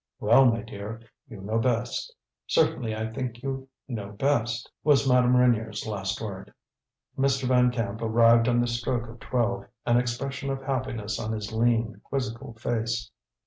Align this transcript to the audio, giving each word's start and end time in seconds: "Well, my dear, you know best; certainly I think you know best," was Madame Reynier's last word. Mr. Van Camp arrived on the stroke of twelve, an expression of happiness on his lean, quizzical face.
"Well, 0.19 0.45
my 0.45 0.63
dear, 0.63 0.99
you 1.29 1.41
know 1.41 1.59
best; 1.59 2.11
certainly 2.47 2.95
I 2.95 3.13
think 3.13 3.43
you 3.43 3.67
know 3.87 4.09
best," 4.13 4.67
was 4.83 5.07
Madame 5.07 5.35
Reynier's 5.35 5.85
last 5.85 6.19
word. 6.19 6.51
Mr. 7.15 7.43
Van 7.43 7.69
Camp 7.69 8.01
arrived 8.01 8.47
on 8.47 8.59
the 8.61 8.67
stroke 8.67 9.07
of 9.07 9.19
twelve, 9.19 9.65
an 9.85 9.97
expression 9.99 10.49
of 10.49 10.63
happiness 10.63 11.19
on 11.19 11.33
his 11.33 11.51
lean, 11.53 12.01
quizzical 12.03 12.55
face. 12.55 13.11